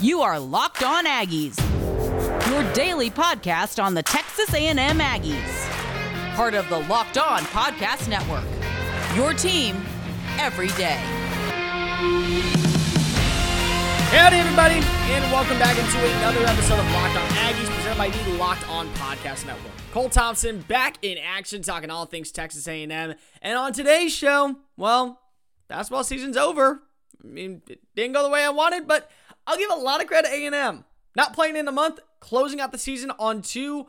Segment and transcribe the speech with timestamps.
[0.00, 1.56] You are Locked On Aggies,
[2.50, 6.34] your daily podcast on the Texas A&M Aggies.
[6.34, 8.44] Part of the Locked On Podcast Network.
[9.14, 9.76] Your team
[10.38, 10.98] every day.
[14.10, 18.30] Howdy, everybody, and welcome back into another episode of Locked On Aggies, presented by the
[18.32, 19.72] Locked On Podcast Network.
[19.92, 22.90] Cole Thompson back in action, talking all things Texas A&M.
[23.42, 25.20] And on today's show, well,
[25.68, 26.82] basketball season's over.
[27.22, 29.08] I mean, it didn't go the way I wanted, but
[29.46, 30.84] I'll give a lot of credit to A&M.
[31.16, 33.86] Not playing in a month, closing out the season on two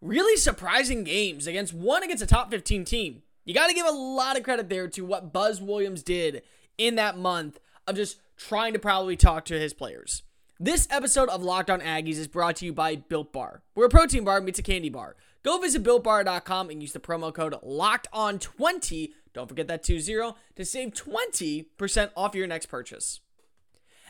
[0.00, 3.22] really surprising games against one against a top 15 team.
[3.44, 6.42] You got to give a lot of credit there to what Buzz Williams did
[6.78, 10.22] in that month of just trying to probably talk to his players.
[10.58, 13.90] This episode of Locked On Aggies is brought to you by Built Bar, where a
[13.90, 15.16] protein bar meets a candy bar.
[15.42, 20.34] Go visit builtbar.com and use the promo code Locked On 20 Don't forget that 20
[20.56, 23.20] to save 20% off your next purchase.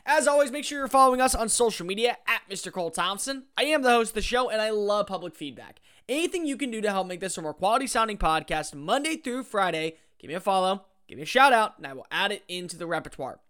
[0.07, 2.71] As always, make sure you're following us on social media at Mr.
[2.71, 3.45] Cole Thompson.
[3.57, 5.81] I am the host of the show and I love public feedback.
[6.11, 9.45] Anything you can do to help make this a more quality sounding podcast Monday through
[9.45, 12.45] Friday, give me a follow, give me a shout out, and I will add it
[12.49, 13.41] into the repertoire.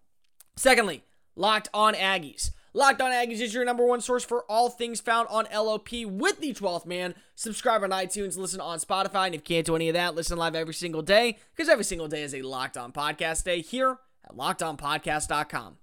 [0.54, 1.02] Secondly,
[1.34, 2.52] Locked On Aggies.
[2.72, 6.38] Locked On Aggies is your number one source for all things found on LOP with
[6.38, 7.16] the 12th man.
[7.34, 10.38] Subscribe on iTunes, listen on Spotify, and if you can't do any of that, listen
[10.38, 13.98] live every single day because every single day is a Locked On Podcast day here
[14.24, 15.78] at LockedOnPodcast.com.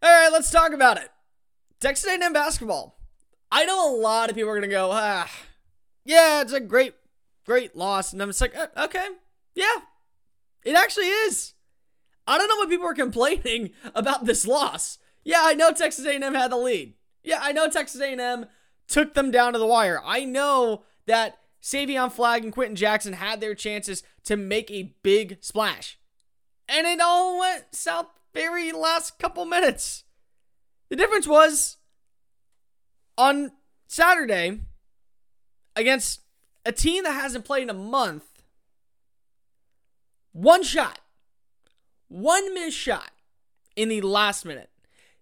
[0.00, 1.10] All right, let's talk about it.
[1.80, 2.98] Texas A&M basketball.
[3.50, 5.30] I know a lot of people are gonna go, ah,
[6.04, 6.94] yeah, it's a great,
[7.44, 9.06] great loss, and I'm just like, uh, okay,
[9.54, 9.82] yeah,
[10.64, 11.54] it actually is.
[12.26, 14.98] I don't know what people are complaining about this loss.
[15.24, 16.94] Yeah, I know Texas A&M had the lead.
[17.24, 18.46] Yeah, I know Texas A&M
[18.86, 20.00] took them down to the wire.
[20.04, 25.38] I know that Savion Flagg and Quenton Jackson had their chances to make a big
[25.40, 25.98] splash.
[26.68, 28.06] And it all went south
[28.38, 30.04] very last couple minutes.
[30.90, 31.76] The difference was
[33.16, 33.50] on
[33.88, 34.60] Saturday
[35.74, 36.20] against
[36.64, 38.22] a team that hasn't played in a month,
[40.30, 41.00] one shot,
[42.06, 43.10] one missed shot
[43.74, 44.70] in the last minute.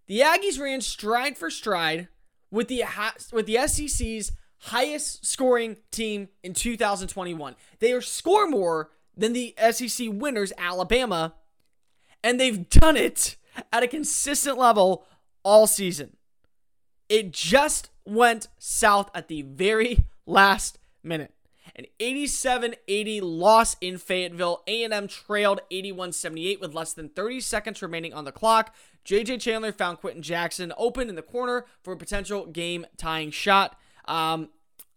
[0.08, 2.08] The Aggies ran stride for stride
[2.50, 2.84] with the
[3.32, 7.56] with the SEC's highest scoring team in 2021.
[7.78, 11.32] They score more than the SEC winners Alabama
[12.22, 13.36] and they've done it
[13.72, 15.04] at a consistent level
[15.42, 16.16] all season.
[17.08, 21.32] It just went south at the very last minute.
[21.74, 24.62] An 87-80 loss in Fayetteville.
[24.66, 28.74] A&M trailed 81-78 with less than 30 seconds remaining on the clock.
[29.04, 33.78] JJ Chandler found Quenton Jackson open in the corner for a potential game-tying shot.
[34.06, 34.48] Um,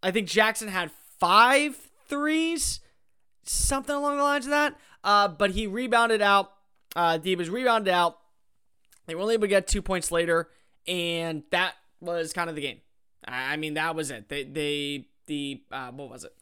[0.02, 1.76] I think Jackson had five
[2.08, 2.80] threes,
[3.44, 4.76] something along the lines of that.
[5.04, 6.54] Uh, but he rebounded out
[6.96, 8.20] uh, D was rebounded out.
[9.06, 10.50] They were only able to get two points later,
[10.88, 12.82] and that was kind of the game.
[13.28, 14.30] I mean, that was it.
[14.30, 16.34] They they the uh, what was it?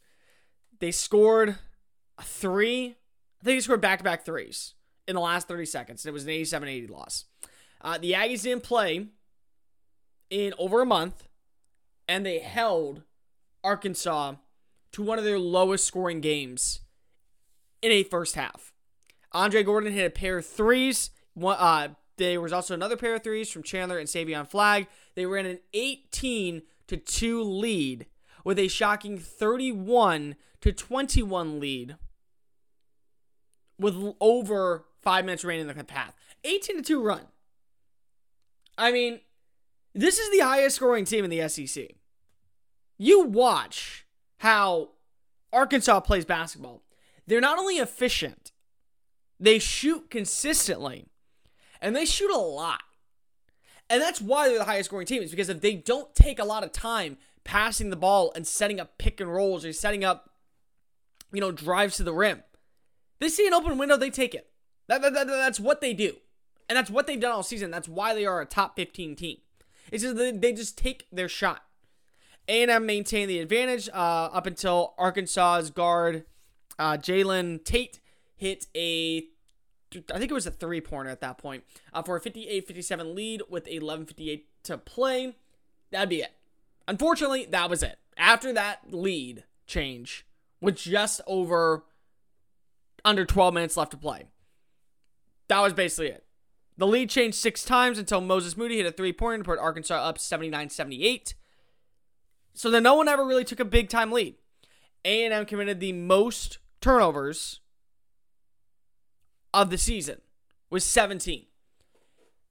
[0.79, 1.55] They scored
[2.17, 2.95] a three.
[3.41, 4.73] I think they scored back to back threes
[5.07, 6.05] in the last 30 seconds.
[6.05, 7.25] It was an 87 80 loss.
[7.81, 9.07] Uh, the Aggies didn't play
[10.29, 11.27] in over a month,
[12.07, 13.03] and they held
[13.63, 14.35] Arkansas
[14.91, 16.81] to one of their lowest scoring games
[17.81, 18.73] in a first half.
[19.31, 21.09] Andre Gordon hit a pair of threes.
[21.33, 24.87] One, uh, there was also another pair of threes from Chandler and Savion Flagg.
[25.15, 28.07] They ran an 18 to 2 lead
[28.43, 31.97] with a shocking 31 to 21 lead
[33.79, 36.15] with over five minutes remaining in the path.
[36.43, 37.27] 18 to 2 run.
[38.77, 39.19] I mean,
[39.93, 41.89] this is the highest scoring team in the SEC.
[42.97, 44.05] You watch
[44.37, 44.89] how
[45.51, 46.83] Arkansas plays basketball.
[47.25, 48.51] They're not only efficient,
[49.39, 51.05] they shoot consistently,
[51.81, 52.81] and they shoot a lot.
[53.89, 56.45] And that's why they're the highest scoring team, is because if they don't take a
[56.45, 60.31] lot of time passing the ball and setting up pick and rolls or setting up,
[61.31, 62.43] you know, drives to the rim,
[63.19, 64.49] they see an open window, they take it.
[64.87, 66.17] That, that, that, that's what they do.
[66.69, 67.71] And that's what they've done all season.
[67.71, 69.37] That's why they are a top 15 team.
[69.91, 71.63] It's just they, they just take their shot.
[72.49, 76.25] A&M maintained the advantage uh, up until Arkansas's guard
[76.79, 77.99] uh, Jalen Tate
[78.37, 79.25] hit a
[79.93, 81.63] I think it was a three pointer at that point
[81.93, 85.35] uh, for a 58 57 lead with 11.58 to play.
[85.91, 86.33] That'd be it.
[86.87, 87.97] Unfortunately, that was it.
[88.17, 90.25] After that lead change,
[90.59, 91.85] with just over
[93.05, 94.25] under 12 minutes left to play,
[95.47, 96.25] that was basically it.
[96.77, 99.95] The lead changed six times until Moses Moody hit a three pointer to put Arkansas
[99.95, 101.33] up 79 78.
[102.53, 104.35] So then no one ever really took a big time lead.
[105.05, 107.61] A&M committed the most turnovers
[109.57, 110.21] of the season
[110.69, 111.45] was 17.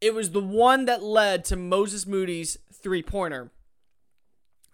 [0.01, 3.53] It was the one that led to Moses Moody's three pointer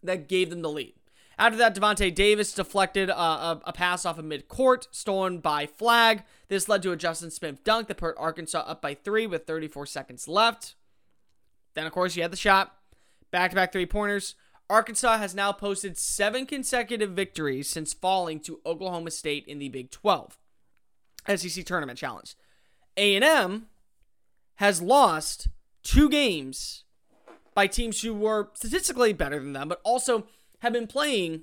[0.03, 0.95] that gave them the lead.
[1.39, 6.25] After that, Davonte Davis deflected a, a, a pass off of mid-court, stolen by Flagg.
[6.49, 9.87] This led to a Justin Smith dunk that put Arkansas up by three with 34
[9.87, 10.75] seconds left.
[11.75, 12.77] Then, of course, you had the shot.
[13.31, 14.37] Back-to-back three-pointers.
[14.71, 19.91] Arkansas has now posted seven consecutive victories since falling to Oklahoma State in the Big
[19.91, 20.39] 12
[21.27, 22.35] SEC Tournament Challenge.
[22.97, 23.67] A&M
[24.57, 25.49] has lost
[25.83, 26.85] two games
[27.55, 30.27] by teams who were statistically better than them, but also
[30.61, 31.43] have been playing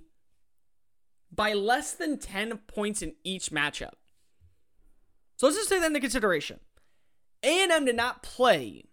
[1.32, 3.94] by less than 10 points in each matchup.
[5.38, 6.60] So let's just take that into consideration.
[7.44, 8.86] A&M did not play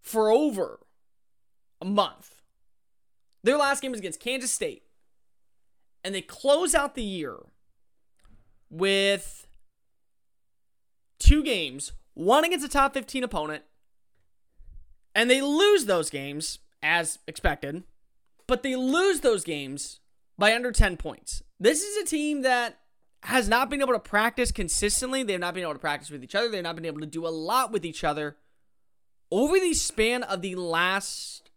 [0.00, 0.80] for over
[1.80, 2.36] a month.
[3.42, 4.84] Their last game was against Kansas State.
[6.04, 7.36] And they close out the year
[8.70, 9.47] with
[11.18, 13.64] two games, one against a top 15 opponent,
[15.14, 17.82] and they lose those games as expected,
[18.46, 20.00] but they lose those games
[20.36, 21.42] by under 10 points.
[21.58, 22.78] This is a team that
[23.24, 25.22] has not been able to practice consistently.
[25.22, 26.48] They've not been able to practice with each other.
[26.48, 28.36] They've not been able to do a lot with each other
[29.30, 31.48] over the span of the last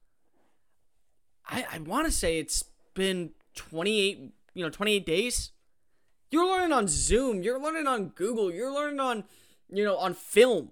[1.51, 2.63] I, I want to say it's
[2.93, 5.51] been 28, you know, 28 days.
[6.31, 9.25] You're learning on Zoom, you're learning on Google, you're learning on,
[9.71, 10.69] you know, on film.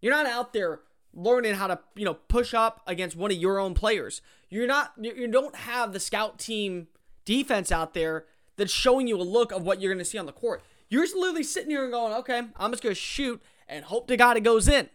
[0.00, 0.80] You're not out there
[1.12, 4.22] learning how to, you know, push up against one of your own players.
[4.48, 6.88] You're not you don't have the scout team
[7.24, 8.26] defense out there
[8.56, 10.62] that's showing you a look of what you're going to see on the court.
[10.88, 14.08] You're just literally sitting here and going, "Okay, I'm just going to shoot and hope
[14.08, 14.88] to God it goes in."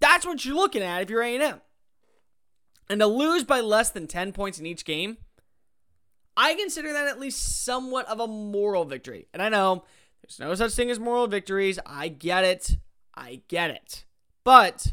[0.00, 1.60] That's what you're looking at if you're A&M.
[2.88, 5.18] And to lose by less than 10 points in each game,
[6.36, 9.28] I consider that at least somewhat of a moral victory.
[9.32, 9.84] And I know
[10.22, 11.78] there's no such thing as moral victories.
[11.86, 12.76] I get it.
[13.14, 14.04] I get it.
[14.44, 14.92] But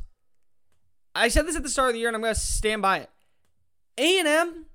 [1.16, 3.00] I said this at the start of the year and I'm going to stand by
[3.00, 3.10] it.
[3.98, 4.66] A&M,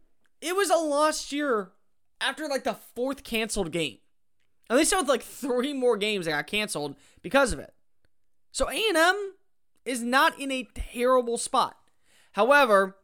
[0.41, 1.70] it was a lost year
[2.20, 3.99] after like the fourth canceled game.
[4.69, 7.75] And they still like three more games that got canceled because of it.
[8.52, 9.35] So A&M
[9.85, 11.76] is not in a terrible spot.
[12.32, 12.97] However,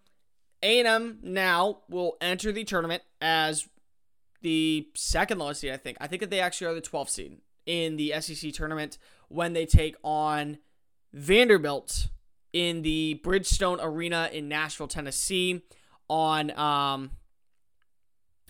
[0.63, 3.69] A&M now will enter the tournament as
[4.43, 5.99] the second lowest seed, I think.
[6.01, 8.99] I think that they actually are the 12th seed in the SEC tournament
[9.29, 10.59] when they take on
[11.13, 12.09] Vanderbilt
[12.53, 15.63] in the Bridgestone Arena in Nashville, Tennessee
[16.09, 17.13] on um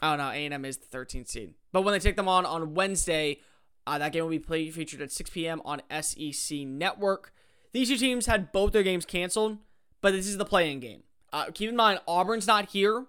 [0.03, 1.53] I don't know, A&M is the 13th seed.
[1.73, 3.41] But when they take them on on Wednesday,
[3.87, 5.61] uh, that game will be played featured at 6 p.m.
[5.65, 7.35] on SEC Network.
[7.73, 9.59] These two teams had both their games canceled,
[10.01, 11.03] but this is the playing game.
[11.33, 13.07] Uh, keep in mind, Auburn's not here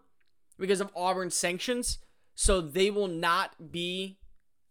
[0.59, 1.97] because of Auburn sanctions,
[2.35, 4.17] so they will not be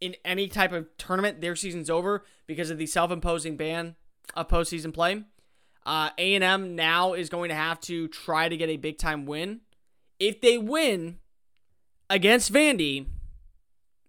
[0.00, 1.40] in any type of tournament.
[1.40, 3.96] Their season's over because of the self-imposing ban
[4.34, 5.24] of postseason play.
[5.84, 9.60] Uh, A&M now is going to have to try to get a big-time win.
[10.18, 11.18] If they win
[12.08, 13.06] against Vandy,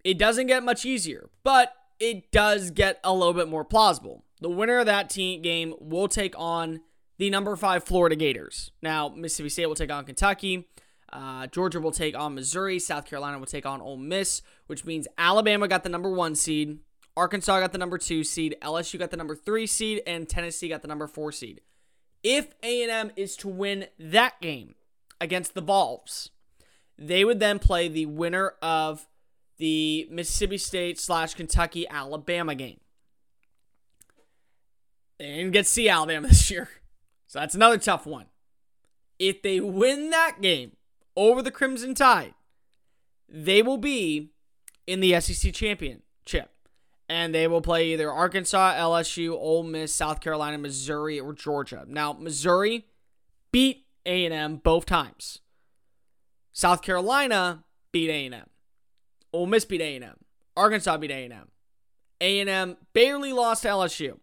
[0.04, 4.24] it doesn't get much easier, but it does get a little bit more plausible.
[4.40, 6.80] The winner of that team game will take on
[7.18, 8.72] the number five Florida Gators.
[8.82, 10.68] Now, Mississippi State will take on Kentucky.
[11.12, 12.78] Uh, Georgia will take on Missouri.
[12.78, 16.78] South Carolina will take on Ole Miss, which means Alabama got the number one seed.
[17.16, 18.56] Arkansas got the number two seed.
[18.62, 21.60] LSU got the number three seed, and Tennessee got the number four seed.
[22.22, 24.74] If A&M is to win that game
[25.20, 26.30] against the Vols,
[26.96, 29.06] they would then play the winner of
[29.58, 32.80] the Mississippi State slash Kentucky Alabama game.
[35.18, 36.70] They didn't get to see Alabama this year.
[37.26, 38.26] So that's another tough one.
[39.18, 40.72] If they win that game
[41.16, 42.34] over the Crimson Tide,
[43.28, 44.30] they will be
[44.86, 46.50] in the SEC championship.
[47.08, 51.84] And they will play either Arkansas, LSU, Ole Miss, South Carolina, Missouri, or Georgia.
[51.86, 52.86] Now, Missouri
[53.50, 55.40] beat A&M both times.
[56.52, 58.46] South Carolina beat A&M.
[59.32, 60.16] Ole Miss beat A&M.
[60.56, 61.48] Arkansas beat A&M.
[62.20, 64.18] A&M barely lost to LSU.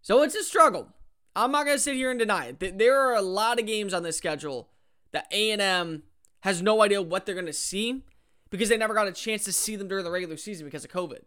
[0.00, 0.88] So it's a struggle.
[1.36, 2.78] I'm not gonna sit here and deny it.
[2.78, 4.70] There are a lot of games on this schedule
[5.12, 6.02] that A&M
[6.40, 8.04] has no idea what they're gonna see
[8.50, 10.90] because they never got a chance to see them during the regular season because of
[10.90, 11.20] COVID.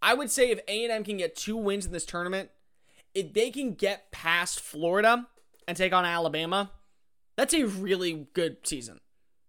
[0.00, 2.50] I would say if A&M can get two wins in this tournament,
[3.14, 5.28] if they can get past Florida
[5.68, 6.70] and take on Alabama,
[7.36, 9.00] that's a really good season.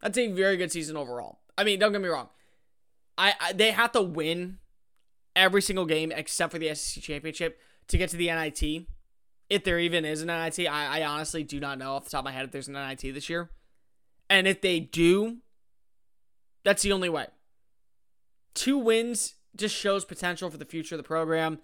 [0.01, 1.39] That's a very good season overall.
[1.57, 2.29] I mean, don't get me wrong.
[3.17, 4.59] I, I they have to win
[5.35, 8.87] every single game except for the SEC championship to get to the NIT
[9.49, 10.67] if there even is an NIT.
[10.67, 12.73] I, I honestly do not know off the top of my head if there's an
[12.73, 13.49] NIT this year.
[14.29, 15.37] And if they do,
[16.63, 17.27] that's the only way.
[18.53, 21.59] Two wins just shows potential for the future of the program.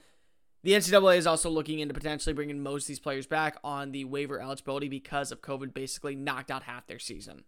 [0.64, 4.04] The NCAA is also looking into potentially bringing most of these players back on the
[4.04, 7.46] waiver eligibility because of COVID basically knocked out half their season.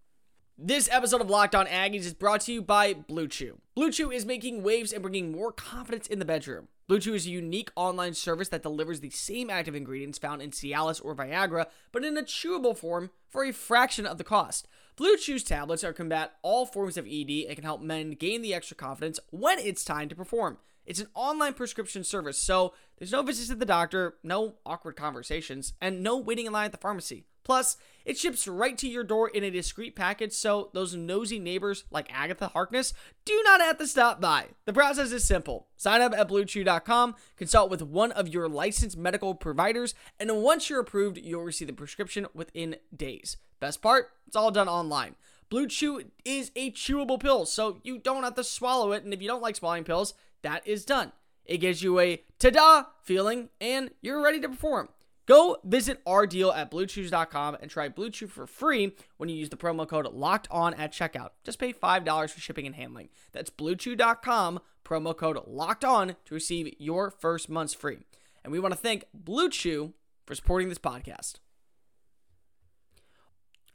[0.58, 3.60] This episode of Locked On Aggies is brought to you by Blue Chew.
[3.76, 6.68] Blue Chew is making waves and bringing more confidence in the bedroom.
[6.91, 10.51] Blue Chew is a unique online service that delivers the same active ingredients found in
[10.51, 14.67] Cialis or Viagra, but in a chewable form for a fraction of the cost.
[14.98, 18.53] Blue Chew's tablets are combat all forms of ED and can help men gain the
[18.53, 20.57] extra confidence when it's time to perform.
[20.86, 25.74] It's an online prescription service, so there's no visits to the doctor, no awkward conversations,
[25.80, 27.26] and no waiting in line at the pharmacy.
[27.44, 31.86] Plus, it ships right to your door in a discreet package, so those nosy neighbors
[31.90, 32.94] like Agatha Harkness
[33.26, 34.48] do not have to stop by.
[34.66, 35.68] The process is simple.
[35.76, 40.80] Sign up at BlueChew.com, consult with one of your licensed medical providers, and once you're
[40.80, 43.38] approved, you'll receive the prescription within days.
[43.60, 45.16] Best part, it's all done online.
[45.50, 49.22] Blue Chew is a chewable pill, so you don't have to swallow it, and if
[49.22, 51.12] you don't like swallowing pills, that is done.
[51.45, 54.89] It gives you a ta-da feeling, and you're ready to perform.
[55.27, 59.50] Go visit our deal at bluechews.com and try Blue Chew for free when you use
[59.50, 61.29] the promo code locked on at checkout.
[61.43, 63.10] Just pay $5 for shipping and handling.
[63.31, 68.00] That's bluechew.com, promo code locked on to receive your first month's free.
[68.43, 69.93] And we want to thank Blue Chew
[70.25, 71.36] for supporting this podcast.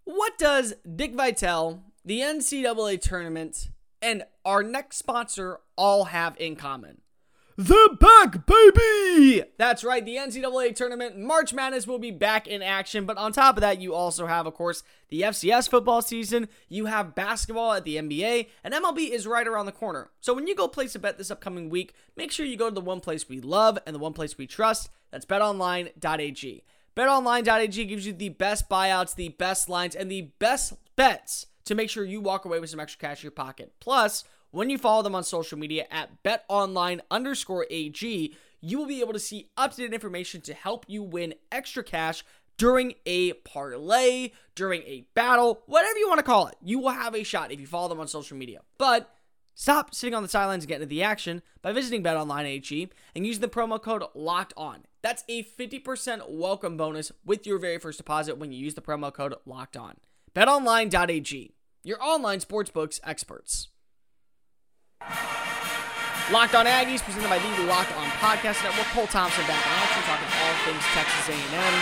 [0.05, 3.71] What does Dick Vitale, the NCAA tournament,
[4.01, 7.01] and our next sponsor all have in common?
[7.59, 9.43] They're back, baby!
[9.57, 13.07] That's right, the NCAA tournament, March Madness will be back in action.
[13.07, 16.49] But on top of that, you also have, of course, the FCS football season.
[16.69, 20.11] You have basketball at the NBA, and MLB is right around the corner.
[20.21, 22.75] So when you go place a bet this upcoming week, make sure you go to
[22.75, 24.91] the one place we love and the one place we trust.
[25.11, 26.65] That's betonline.ag.
[26.95, 31.91] BetOnline.ag gives you the best buyouts, the best lines, and the best bets to make
[31.91, 33.73] sure you walk away with some extra cash in your pocket.
[33.81, 39.01] Plus, when you follow them on social media at betonline underscore AG, you will be
[39.01, 42.25] able to see up to date information to help you win extra cash
[42.57, 46.57] during a parlay, during a battle, whatever you want to call it.
[46.63, 48.61] You will have a shot if you follow them on social media.
[48.79, 49.13] But
[49.59, 53.39] Stop sitting on the sidelines and get into the action by visiting BetOnline.ag and use
[53.39, 54.85] the promo code Locked On.
[55.01, 59.11] That's a 50% welcome bonus with your very first deposit when you use the promo
[59.11, 59.97] code Locked On.
[60.35, 61.55] BetOnline.ag,
[61.87, 63.69] your online sportsbooks experts.
[66.33, 68.89] Locked On Aggies, presented by the Locked On Podcast Network.
[68.91, 71.75] Cole Thompson back in action, talking all things Texas A&M.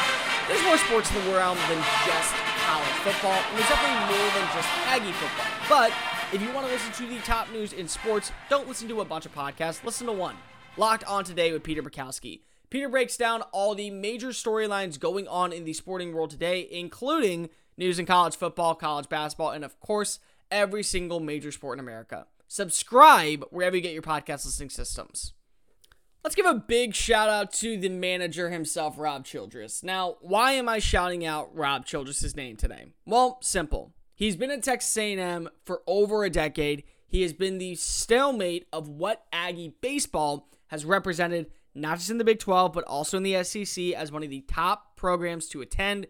[0.46, 2.34] There's more sports in the realm than just
[2.68, 5.46] college football, and there's definitely more than just Aggie football.
[5.70, 5.90] But
[6.34, 9.06] if you want to listen to the top news in sports, don't listen to a
[9.06, 9.82] bunch of podcasts.
[9.84, 10.36] Listen to one.
[10.76, 12.40] Locked On Today with Peter Bukowski.
[12.68, 17.48] Peter breaks down all the major storylines going on in the sporting world today, including
[17.76, 20.18] news in college football, college basketball, and of course,
[20.50, 22.26] every single major sport in America.
[22.46, 25.32] Subscribe wherever you get your podcast listening systems.
[26.22, 29.82] Let's give a big shout out to the manager himself, Rob Childress.
[29.82, 32.86] Now, why am I shouting out Rob Childress' name today?
[33.04, 33.92] Well, simple.
[34.14, 36.84] He's been at Texas A&M for over a decade.
[37.06, 42.24] He has been the stalemate of what Aggie baseball has represented not just in the
[42.24, 46.06] Big 12 but also in the SEC as one of the top programs to attend.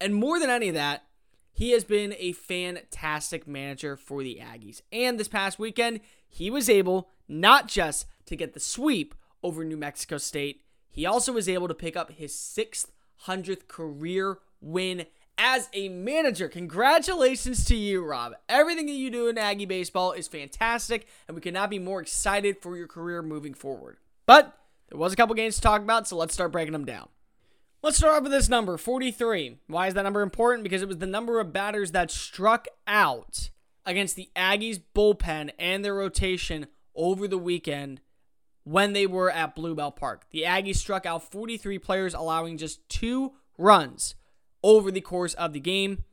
[0.00, 1.04] And more than any of that,
[1.52, 4.82] he has been a fantastic manager for the Aggies.
[4.92, 9.76] And this past weekend, he was able not just to get the sweep over New
[9.76, 15.88] Mexico State, he also was able to pick up his 600th career win as a
[15.88, 16.48] manager.
[16.48, 18.34] Congratulations to you, Rob.
[18.48, 22.58] Everything that you do in Aggie baseball is fantastic, and we cannot be more excited
[22.60, 23.98] for your career moving forward.
[24.26, 27.08] But there was a couple games to talk about, so let's start breaking them down.
[27.88, 29.60] Let's start off with this number, 43.
[29.66, 30.62] Why is that number important?
[30.62, 33.48] Because it was the number of batters that struck out
[33.86, 38.02] against the Aggies bullpen and their rotation over the weekend
[38.64, 40.26] when they were at Blue Bell Park.
[40.32, 44.16] The Aggies struck out 43 players, allowing just two runs
[44.62, 46.04] over the course of the game.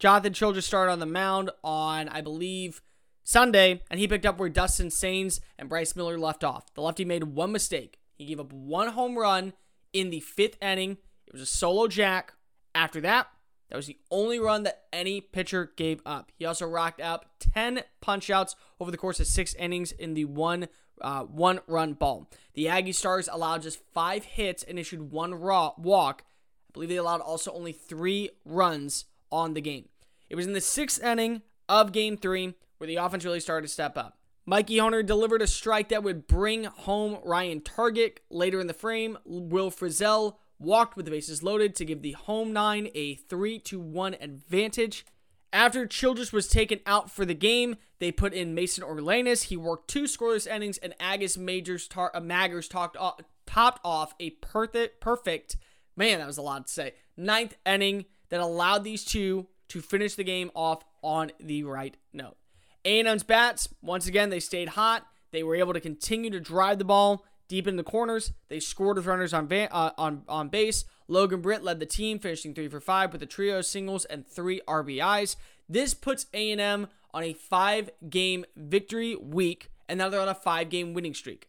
[0.00, 2.82] Jonathan Childress started on the mound on, I believe,
[3.22, 6.74] Sunday, and he picked up where Dustin Saenz and Bryce Miller left off.
[6.74, 8.00] The lefty made one mistake.
[8.18, 9.52] He gave up one home run
[9.92, 10.98] in the fifth inning.
[11.26, 12.34] It was a solo jack.
[12.74, 13.28] After that,
[13.68, 16.32] that was the only run that any pitcher gave up.
[16.36, 20.68] He also racked up 10 punchouts over the course of six innings in the one
[21.00, 22.30] uh, one run ball.
[22.52, 26.24] The Aggie Stars allowed just five hits and issued one raw walk.
[26.68, 29.88] I believe they allowed also only three runs on the game.
[30.28, 33.72] It was in the sixth inning of game three where the offense really started to
[33.72, 34.18] step up.
[34.46, 38.18] Mikey Hunter delivered a strike that would bring home Ryan Targac.
[38.30, 42.52] Later in the frame, Will Frizzell walked with the bases loaded to give the home
[42.52, 45.04] nine a 3 to 1 advantage.
[45.52, 49.44] After Childress was taken out for the game, they put in Mason Orlanis.
[49.44, 54.14] He worked two scoreless innings, and Agus Majors tar- uh, Maggers talked off, topped off
[54.20, 55.56] a perfect,
[55.96, 60.14] man, that was a lot to say, ninth inning that allowed these two to finish
[60.14, 62.36] the game off on the right note.
[62.84, 65.06] A&M's bats, once again, they stayed hot.
[65.32, 68.32] They were able to continue to drive the ball deep in the corners.
[68.48, 70.84] They scored with runners on uh, on on base.
[71.08, 74.26] Logan Britt led the team, finishing three for five with a trio of singles and
[74.26, 75.36] three RBIs.
[75.68, 81.14] This puts A&M on a five-game victory week, and now they're on a five-game winning
[81.14, 81.48] streak.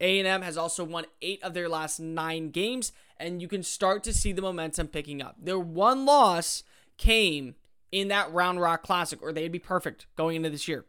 [0.00, 4.12] A&M has also won eight of their last nine games, and you can start to
[4.12, 5.36] see the momentum picking up.
[5.42, 6.62] Their one loss
[6.96, 7.56] came
[7.92, 10.86] in that Round Rock Classic, or they'd be perfect going into this year.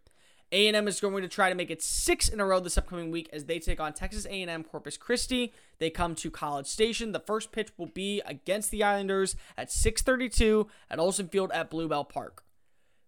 [0.54, 3.28] A&M is going to try to make it six in a row this upcoming week
[3.34, 5.52] as they take on Texas A&M Corpus Christi.
[5.80, 7.12] They come to College Station.
[7.12, 11.88] The first pitch will be against the Islanders at 6:32 at Olsen Field at Blue
[11.88, 12.44] Bell Park.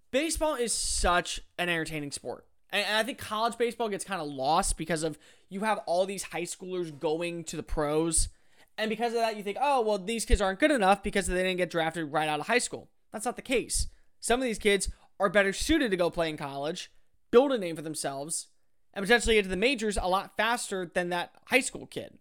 [0.10, 2.48] Baseball is such an entertaining sport.
[2.72, 6.24] And I think college baseball gets kind of lost because of you have all these
[6.24, 8.30] high schoolers going to the pros.
[8.78, 11.36] And because of that, you think, oh, well, these kids aren't good enough because they
[11.36, 12.90] didn't get drafted right out of high school.
[13.16, 13.88] That's not the case.
[14.20, 14.90] Some of these kids
[15.22, 16.92] are better suited to go play in college,
[17.32, 18.48] build a name for themselves,
[18.94, 22.20] and potentially get to the majors a lot faster than that high school kid.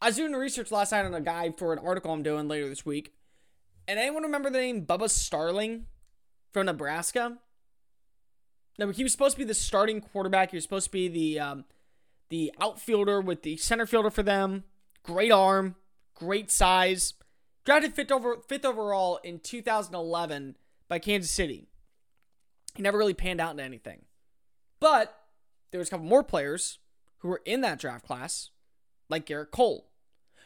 [0.00, 2.68] I was doing research last night on a guy for an article I'm doing later
[2.68, 3.14] this week.
[3.88, 5.86] And anyone remember the name Bubba Starling
[6.52, 7.38] from Nebraska?
[8.78, 10.52] No, he was supposed to be the starting quarterback.
[10.52, 11.64] He was supposed to be the um,
[12.28, 14.62] the outfielder with the center fielder for them.
[15.02, 15.74] Great arm,
[16.14, 17.14] great size.
[17.64, 20.56] Drafted fifth over fifth overall in 2011
[20.88, 21.68] by Kansas City.
[22.74, 24.04] He never really panned out into anything.
[24.80, 25.18] But
[25.70, 26.78] there was a couple more players
[27.18, 28.50] who were in that draft class,
[29.08, 29.90] like Gerrit Cole,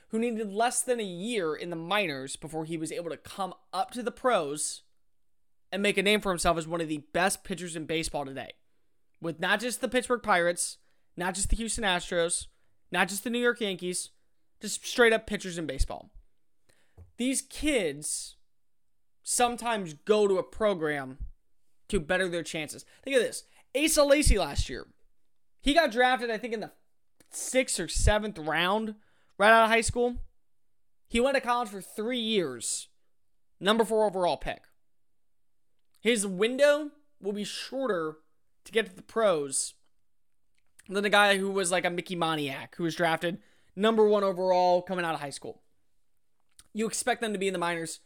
[0.09, 3.55] who needed less than a year in the minors before he was able to come
[3.73, 4.83] up to the pros
[5.71, 8.53] and make a name for himself as one of the best pitchers in baseball today.
[9.21, 10.79] With not just the Pittsburgh Pirates,
[11.17, 12.47] not just the Houston Astros,
[12.91, 14.11] not just the New York Yankees,
[14.61, 16.11] just straight up pitchers in baseball.
[17.17, 18.37] These kids
[19.23, 21.19] sometimes go to a program
[21.89, 22.85] to better their chances.
[23.05, 23.45] Think of this
[23.77, 24.87] Asa Lacy last year.
[25.61, 26.73] He got drafted, I think, in the
[27.31, 28.97] sixth or seventh round
[29.39, 30.17] right out of high school.
[31.09, 32.89] He went to college for three years,
[33.61, 34.63] number four overall pick.
[36.01, 38.17] His window will be shorter
[38.65, 39.75] to get to the pros
[40.89, 43.39] than the guy who was like a Mickey Moniak, who was drafted
[43.77, 45.62] number one overall coming out of high school.
[46.75, 48.01] You expect them to be in the minors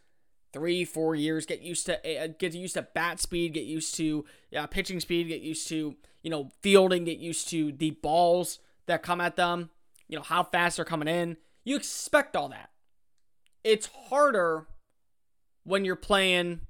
[0.53, 4.25] three, four years, get used to uh, get used to bat speed, get used to
[4.57, 9.03] uh, pitching speed, get used to you know fielding, get used to the balls that
[9.03, 9.71] come at them,
[10.09, 11.37] you know how fast they're coming in.
[11.65, 12.71] You expect all that.
[13.65, 14.67] It's harder
[15.65, 16.61] when you're playing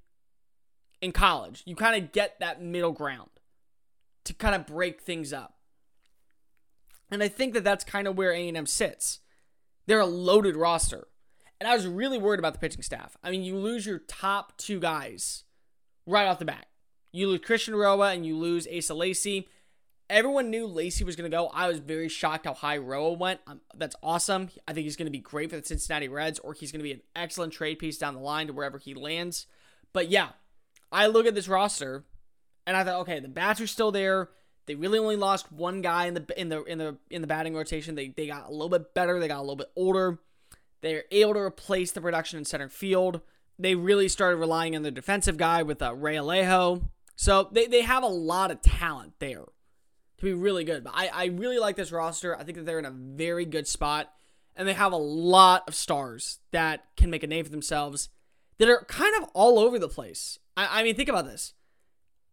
[1.01, 1.63] in college.
[1.67, 3.31] You kind of get that middle ground
[4.25, 5.55] to kind of break things up.
[7.11, 9.21] And I think that that's kind of where A&M sits.
[9.87, 11.07] They're a loaded roster.
[11.61, 13.17] And I was really worried about the pitching staff.
[13.23, 15.45] I mean, you lose your top two guys
[16.07, 16.67] right off the bat.
[17.13, 19.49] You lose Christian Roa and you lose Asa Lacy.
[20.09, 21.49] Everyone knew Lacy was going to go.
[21.49, 23.41] I was very shocked how high Roa went.
[23.47, 24.51] Um, that's awesome.
[24.69, 26.85] I think he's going to be great for the Cincinnati Reds, or he's going to
[26.85, 29.47] be an excellent trade piece down the line to wherever he lands.
[29.93, 30.29] But yeah,
[30.93, 32.05] I look at this roster
[32.67, 34.29] and I thought, okay, the bats are still there.
[34.67, 37.55] They really only lost one guy in the in the in the in the batting
[37.55, 37.95] rotation.
[37.95, 39.19] They they got a little bit better.
[39.21, 40.19] They got a little bit older.
[40.87, 43.21] They're able to replace the production in center field.
[43.59, 46.89] They really started relying on the defensive guy with uh, Ray Alejo.
[47.17, 49.45] So they, they have a lot of talent there
[50.19, 50.85] to be really good.
[50.85, 52.37] But I, I really like this roster.
[52.37, 54.13] I think that they're in a very good spot.
[54.55, 58.09] And they have a lot of stars that can make a name for themselves
[58.59, 60.39] that are kind of all over the place.
[60.57, 61.53] I, I mean, think about this.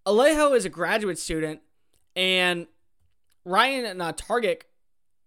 [0.05, 1.61] Alejo is a graduate student,
[2.15, 2.67] and
[3.45, 4.63] Ryan Targac,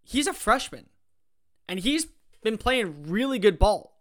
[0.03, 0.87] he's a freshman,
[1.69, 2.09] and he's
[2.47, 3.99] been playing really good ball.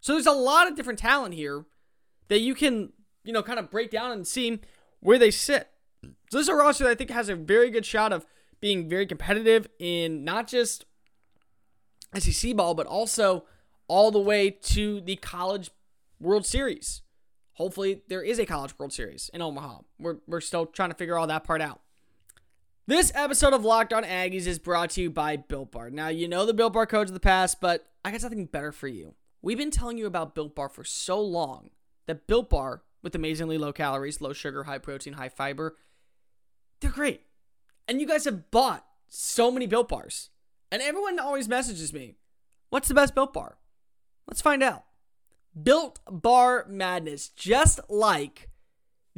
[0.00, 1.66] So there's a lot of different talent here
[2.28, 4.60] that you can, you know, kind of break down and see
[5.00, 5.68] where they sit.
[6.02, 8.24] So this is a roster that I think has a very good shot of
[8.62, 10.86] being very competitive in not just
[12.18, 13.44] SEC ball, but also
[13.86, 15.70] all the way to the college
[16.18, 17.02] World Series.
[17.52, 19.80] Hopefully, there is a College World Series in Omaha.
[19.98, 21.80] We're, we're still trying to figure all that part out.
[22.88, 25.90] This episode of Locked On Aggies is brought to you by Built Bar.
[25.90, 28.72] Now, you know the Built Bar codes of the past, but I got something better
[28.72, 29.14] for you.
[29.42, 31.68] We've been telling you about Built Bar for so long
[32.06, 35.76] that Built Bar, with amazingly low calories, low sugar, high protein, high fiber,
[36.80, 37.24] they're great.
[37.86, 40.30] And you guys have bought so many Built Bars.
[40.72, 42.14] And everyone always messages me,
[42.70, 43.58] what's the best Built Bar?
[44.26, 44.84] Let's find out.
[45.62, 48.47] Built Bar Madness, just like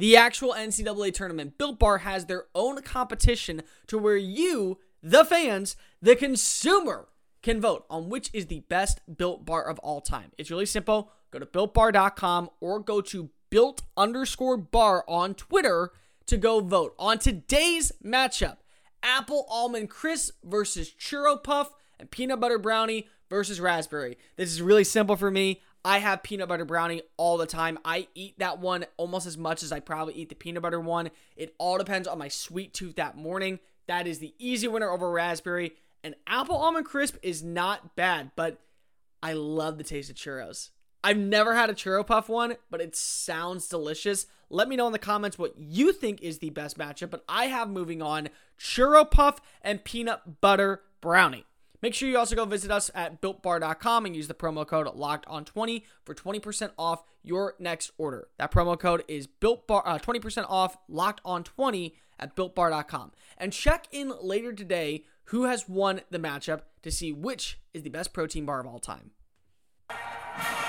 [0.01, 5.75] the actual NCAA tournament, Built Bar has their own competition to where you, the fans,
[6.01, 7.07] the consumer,
[7.43, 10.31] can vote on which is the best built bar of all time.
[10.39, 11.11] It's really simple.
[11.29, 15.91] Go to builtbar.com or go to built underscore bar on Twitter
[16.25, 18.57] to go vote on today's matchup
[19.03, 24.17] apple almond crisp versus churro puff and peanut butter brownie versus raspberry.
[24.35, 25.61] This is really simple for me.
[25.83, 27.79] I have peanut butter brownie all the time.
[27.83, 31.09] I eat that one almost as much as I probably eat the peanut butter one.
[31.35, 33.59] It all depends on my sweet tooth that morning.
[33.87, 35.73] That is the easy winner over raspberry.
[36.03, 38.59] And apple almond crisp is not bad, but
[39.23, 40.69] I love the taste of churros.
[41.03, 44.27] I've never had a churro puff one, but it sounds delicious.
[44.49, 47.45] Let me know in the comments what you think is the best matchup, but I
[47.45, 51.45] have moving on churro puff and peanut butter brownie.
[51.81, 55.25] Make sure you also go visit us at builtbar.com and use the promo code locked
[55.27, 58.27] on 20 for 20% off your next order.
[58.37, 63.11] That promo code is builtbar uh, 20% off locked on 20 at builtbar.com.
[63.37, 67.89] And check in later today who has won the matchup to see which is the
[67.89, 69.11] best protein bar of all time.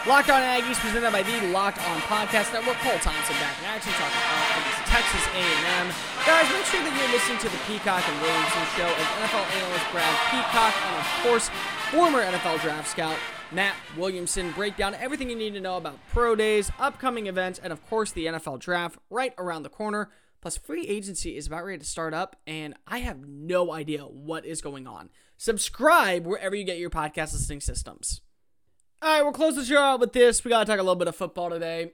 [0.07, 2.77] Locked on Aggies presented by the Locked On Podcast Network.
[2.79, 5.89] Cole Thompson back in action talking Texas A&M.
[6.27, 9.87] Guys, make sure that you're listening to the Peacock and Williamson show as NFL analyst
[9.89, 11.49] Brad Peacock and of course
[11.91, 13.17] former NFL draft scout
[13.53, 17.73] Matt Williamson break down everything you need to know about pro days, upcoming events, and
[17.73, 20.11] of course the NFL draft right around the corner.
[20.43, 24.45] Plus, free agency is about ready to start up, and I have no idea what
[24.45, 25.09] is going on.
[25.39, 28.21] Subscribe wherever you get your podcast listening systems.
[29.01, 30.45] All right, we'll close the show out with this.
[30.45, 31.93] We got to talk a little bit of football today.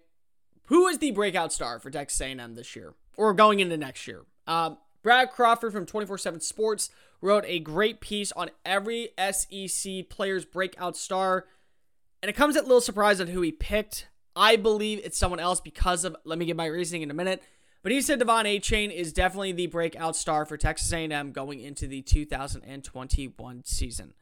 [0.68, 4.26] Who is the breakout star for Texas A&M this year or going into next year?
[4.46, 6.90] Uh, Brad Crawford from 24/7 Sports
[7.22, 11.46] wrote a great piece on every SEC player's breakout star,
[12.22, 14.08] and it comes at little surprise on who he picked.
[14.36, 16.16] I believe it's someone else because of.
[16.24, 17.42] Let me get my reasoning in a minute.
[17.82, 21.86] But he said De'Von Achane is definitely the breakout star for Texas A&M going into
[21.86, 24.14] the 2021 season.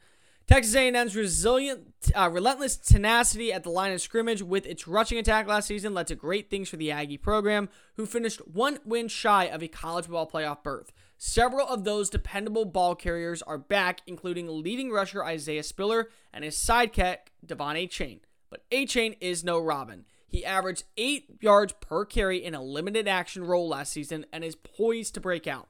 [0.47, 5.49] Texas A&M's resilient, uh, relentless tenacity at the line of scrimmage with its rushing attack
[5.49, 9.45] last season led to great things for the Aggie program, who finished one win shy
[9.47, 10.93] of a college football playoff berth.
[11.19, 16.57] Several of those dependable ball carriers are back, including leading rusher Isaiah Spiller and his
[16.57, 18.21] sidekick De'Von Achane.
[18.49, 20.05] But Achane is no Robin.
[20.29, 24.55] He averaged 8 yards per carry in a limited action role last season and is
[24.55, 25.69] poised to break out.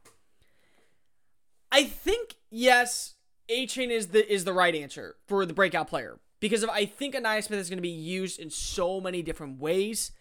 [1.73, 3.16] I think, yes,
[3.51, 7.15] Achane is the is the right answer for the breakout player because of, I think
[7.15, 10.13] Ainias Smith is going to be used in so many different ways.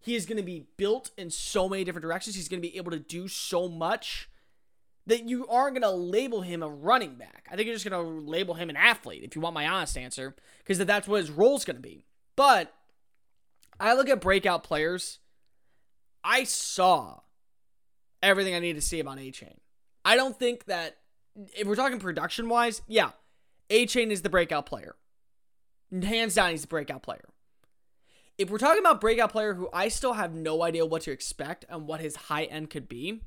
[0.00, 2.36] He is going to be built in so many different directions.
[2.36, 4.28] He's going to be able to do so much
[5.06, 7.46] that you aren't going to label him a running back.
[7.50, 9.98] I think you're just going to label him an athlete if you want my honest
[9.98, 12.04] answer because that that's what his role is going to be.
[12.36, 12.72] But
[13.80, 15.18] I look at breakout players.
[16.22, 17.20] I saw
[18.22, 19.58] everything I need to see about Achane.
[20.04, 20.96] I don't think that
[21.54, 23.10] if we're talking production wise, yeah,
[23.70, 24.96] Achane is the breakout player.
[25.90, 27.28] Hands down, he's the breakout player.
[28.36, 31.64] If we're talking about breakout player who I still have no idea what to expect
[31.68, 33.22] and what his high end could be,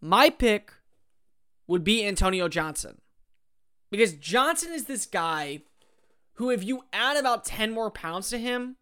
[0.00, 0.72] my pick
[1.66, 3.00] would be Antonio Johnson.
[3.90, 5.62] Because Johnson is this guy
[6.34, 8.76] who, if you add about 10 more pounds to him,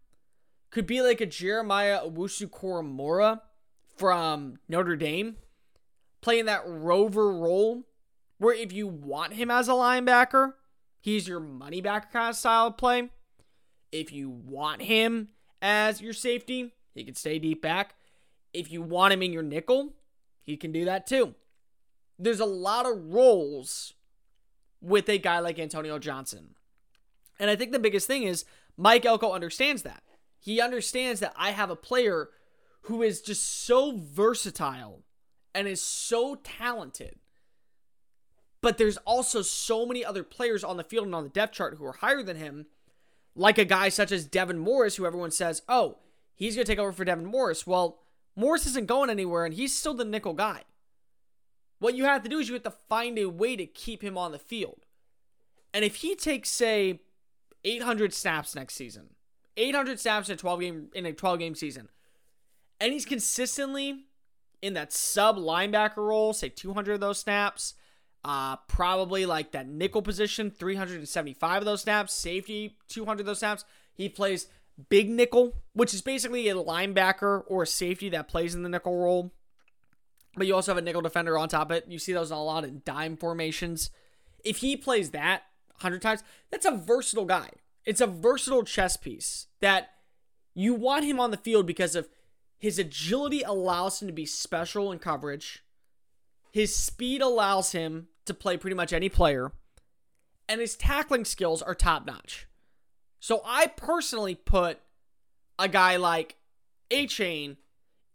[0.71, 3.41] could be like a Jeremiah Owusu-Koramoah
[3.97, 5.37] from Notre Dame,
[6.21, 7.88] playing that rover role
[8.39, 10.55] where if you want him as a linebacker,
[11.01, 13.11] he's your money back kind of style of play.
[13.93, 15.29] If you want him
[15.61, 17.95] as your safety, he can stay deep back.
[18.53, 19.95] If you want him in your nickel,
[20.43, 21.35] he can do that too.
[22.19, 23.95] There's a lot of roles
[24.81, 26.55] with a guy like Antonio Johnson.
[27.39, 28.45] And I think the biggest thing is
[28.77, 30.03] Mike Elko understands that.
[30.41, 32.31] He understands that I have a player
[32.83, 35.03] who is just so versatile
[35.55, 37.19] and is so talented
[38.61, 41.77] but there's also so many other players on the field and on the depth chart
[41.79, 42.67] who are higher than him,
[43.35, 45.99] like a guy such as Devin Morris, who everyone says, oh,
[46.35, 47.67] he's going to take over for Devin Morris.
[47.67, 48.01] Well,
[48.35, 50.63] Morris isn't going anywhere, and he's still the nickel guy.
[51.79, 54.19] What you have to do is you have to find a way to keep him
[54.19, 54.87] on the field.
[55.73, 57.01] And if he takes, say,
[57.65, 59.11] 800 snaps next season,
[59.57, 61.89] 800 snaps in a 12 game in a 12 game season,
[62.81, 64.05] and he's consistently
[64.63, 67.75] in that sub linebacker role, say 200 of those snaps,
[68.29, 73.65] uh, probably like that nickel position, 375 of those snaps, safety, 200 of those snaps.
[73.95, 74.49] He plays
[74.91, 78.99] big nickel, which is basically a linebacker or a safety that plays in the nickel
[78.99, 79.33] role.
[80.37, 81.87] But you also have a nickel defender on top of it.
[81.89, 83.89] You see those a lot in dime formations.
[84.45, 85.45] If he plays that
[85.81, 87.49] 100 times, that's a versatile guy.
[87.87, 89.89] It's a versatile chess piece that
[90.53, 92.11] you want him on the field because of
[92.59, 95.65] his agility allows him to be special in coverage
[96.51, 99.53] his speed allows him to play pretty much any player.
[100.49, 102.47] and his tackling skills are top notch.
[103.21, 104.79] So I personally put
[105.59, 106.37] a guy like
[106.91, 107.57] Achane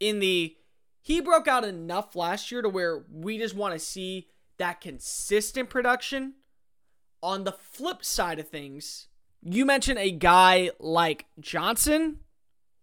[0.00, 0.56] in the
[1.00, 5.68] he broke out enough last year to where we just want to see that consistent
[5.68, 6.34] production.
[7.22, 9.08] On the flip side of things,
[9.42, 12.20] you mentioned a guy like Johnson,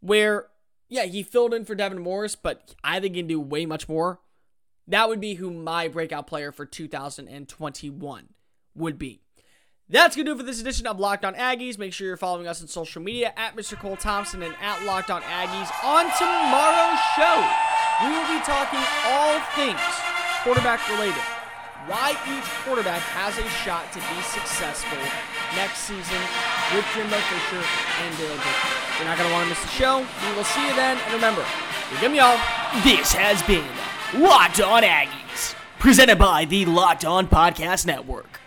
[0.02, 0.48] where,
[0.88, 3.90] yeah, he filled in for Devin Morris, but I think he can do way much
[3.90, 4.20] more.
[4.88, 8.30] That would be who my breakout player for 2021
[8.76, 9.22] would be.
[9.90, 11.78] That's going to do it for this edition of Locked On Aggies.
[11.78, 13.78] Make sure you're following us on social media at Mr.
[13.78, 15.70] Cole Thompson and at Locked On Aggies.
[15.84, 17.38] On tomorrow's show,
[18.02, 19.80] we will be talking all things
[20.44, 21.22] quarterback related
[21.90, 25.02] why each quarterback has a shot to be successful
[25.58, 26.22] next season
[26.78, 27.64] with Jimbo Fisher
[28.06, 28.70] and Dale Dickey.
[29.02, 30.06] You're not going to want to miss the show.
[30.06, 31.02] We will see you then.
[31.02, 31.42] And remember,
[31.98, 32.38] give me all.
[32.86, 33.66] This has been
[34.14, 38.41] Locked On Aggies, presented by the Locked On Podcast Network.